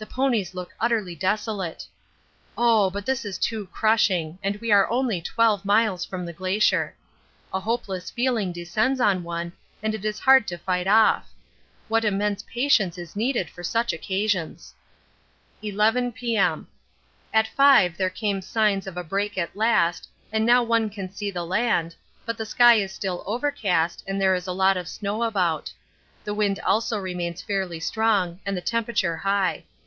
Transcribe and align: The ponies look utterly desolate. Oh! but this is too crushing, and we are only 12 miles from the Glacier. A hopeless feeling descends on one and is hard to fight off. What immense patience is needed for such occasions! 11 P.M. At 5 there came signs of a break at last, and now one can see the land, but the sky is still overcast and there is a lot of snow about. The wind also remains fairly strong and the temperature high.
The 0.00 0.06
ponies 0.06 0.54
look 0.54 0.72
utterly 0.78 1.16
desolate. 1.16 1.84
Oh! 2.56 2.88
but 2.88 3.04
this 3.04 3.24
is 3.24 3.36
too 3.36 3.66
crushing, 3.72 4.38
and 4.44 4.54
we 4.60 4.70
are 4.70 4.88
only 4.88 5.20
12 5.20 5.64
miles 5.64 6.04
from 6.04 6.24
the 6.24 6.32
Glacier. 6.32 6.94
A 7.52 7.58
hopeless 7.58 8.08
feeling 8.08 8.52
descends 8.52 9.00
on 9.00 9.24
one 9.24 9.52
and 9.82 9.92
is 9.92 10.20
hard 10.20 10.46
to 10.46 10.56
fight 10.58 10.86
off. 10.86 11.32
What 11.88 12.04
immense 12.04 12.44
patience 12.44 12.96
is 12.96 13.16
needed 13.16 13.50
for 13.50 13.64
such 13.64 13.92
occasions! 13.92 14.72
11 15.64 16.12
P.M. 16.12 16.68
At 17.34 17.48
5 17.48 17.96
there 17.96 18.08
came 18.08 18.40
signs 18.40 18.86
of 18.86 18.96
a 18.96 19.02
break 19.02 19.36
at 19.36 19.56
last, 19.56 20.08
and 20.30 20.46
now 20.46 20.62
one 20.62 20.90
can 20.90 21.10
see 21.10 21.32
the 21.32 21.44
land, 21.44 21.96
but 22.24 22.38
the 22.38 22.46
sky 22.46 22.74
is 22.74 22.92
still 22.92 23.24
overcast 23.26 24.04
and 24.06 24.20
there 24.20 24.36
is 24.36 24.46
a 24.46 24.52
lot 24.52 24.76
of 24.76 24.86
snow 24.86 25.24
about. 25.24 25.72
The 26.22 26.34
wind 26.34 26.60
also 26.60 27.00
remains 27.00 27.42
fairly 27.42 27.80
strong 27.80 28.38
and 28.46 28.56
the 28.56 28.60
temperature 28.60 29.16
high. 29.16 29.64